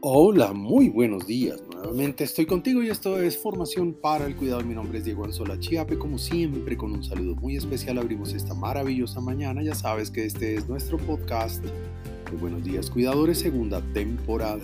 [0.00, 1.60] Hola, muy buenos días.
[1.74, 4.62] Nuevamente estoy contigo y esto es Formación para el Cuidado.
[4.62, 5.98] Mi nombre es Diego Anzola Chiape.
[5.98, 9.60] Como siempre, con un saludo muy especial abrimos esta maravillosa mañana.
[9.60, 14.62] Ya sabes que este es nuestro podcast de Buenos Días Cuidadores, segunda temporada.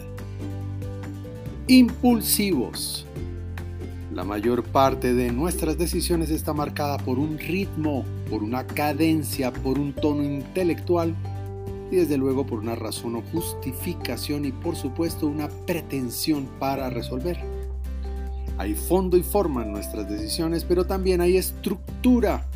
[1.66, 3.04] Impulsivos.
[4.14, 9.80] La mayor parte de nuestras decisiones está marcada por un ritmo, por una cadencia, por
[9.80, 11.16] un tono intelectual
[11.90, 17.38] y desde luego por una razón o justificación y por supuesto una pretensión para resolver.
[18.56, 22.46] Hay fondo y forma en nuestras decisiones, pero también hay estructura,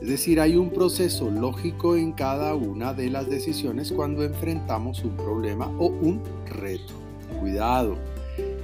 [0.00, 5.16] es decir, hay un proceso lógico en cada una de las decisiones cuando enfrentamos un
[5.16, 6.94] problema o un reto.
[7.40, 7.96] Cuidado,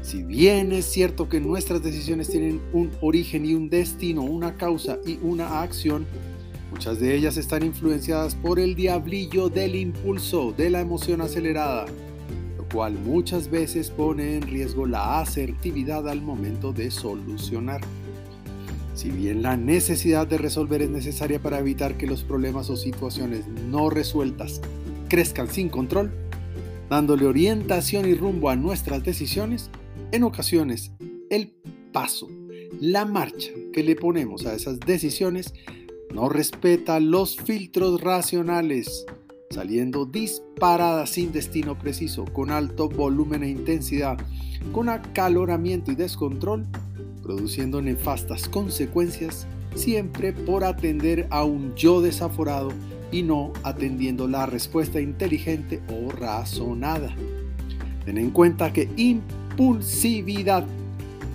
[0.02, 4.98] si bien es cierto que nuestras decisiones tienen un origen y un destino, una causa
[5.06, 6.06] y una acción,
[6.72, 11.84] Muchas de ellas están influenciadas por el diablillo del impulso, de la emoción acelerada,
[12.56, 17.82] lo cual muchas veces pone en riesgo la asertividad al momento de solucionar.
[18.94, 23.46] Si bien la necesidad de resolver es necesaria para evitar que los problemas o situaciones
[23.46, 24.62] no resueltas
[25.08, 26.10] crezcan sin control,
[26.88, 29.70] dándole orientación y rumbo a nuestras decisiones,
[30.10, 30.90] en ocasiones
[31.28, 31.54] el
[31.92, 32.28] paso,
[32.80, 35.52] la marcha que le ponemos a esas decisiones
[36.12, 39.06] no respeta los filtros racionales,
[39.50, 44.18] saliendo disparada sin destino preciso, con alto volumen e intensidad,
[44.72, 46.66] con acaloramiento y descontrol,
[47.22, 52.70] produciendo nefastas consecuencias, siempre por atender a un yo desaforado
[53.10, 57.14] y no atendiendo la respuesta inteligente o razonada.
[58.04, 60.66] Ten en cuenta que impulsividad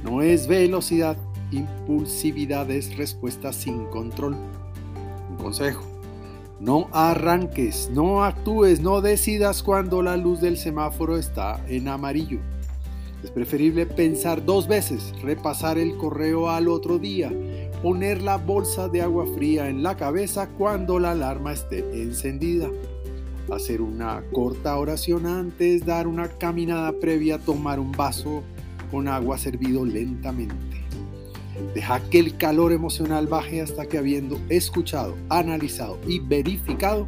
[0.03, 1.17] no es velocidad,
[1.51, 4.35] impulsividad es respuesta sin control
[5.37, 5.83] consejo.
[6.59, 12.39] No arranques, no actúes, no decidas cuando la luz del semáforo está en amarillo.
[13.23, 17.31] Es preferible pensar dos veces, repasar el correo al otro día,
[17.81, 22.69] poner la bolsa de agua fría en la cabeza cuando la alarma esté encendida,
[23.51, 28.43] hacer una corta oración antes, dar una caminada previa, tomar un vaso
[28.91, 30.86] con agua servido lentamente.
[31.73, 37.07] Deja que el calor emocional baje hasta que habiendo escuchado, analizado y verificado,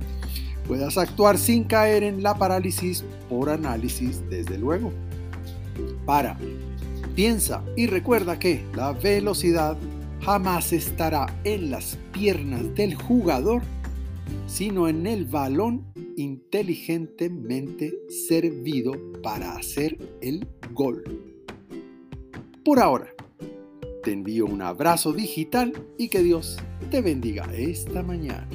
[0.68, 4.92] puedas actuar sin caer en la parálisis por análisis, desde luego.
[6.06, 6.38] Para,
[7.16, 9.78] piensa y recuerda que la velocidad
[10.22, 13.62] jamás estará en las piernas del jugador,
[14.48, 15.86] sino en el balón
[16.18, 17.94] inteligentemente
[18.28, 18.94] servido
[19.24, 21.04] para hacer el gol.
[22.64, 23.08] Por ahora,
[24.04, 26.58] te envío un abrazo digital y que Dios
[26.90, 28.48] te bendiga esta mañana.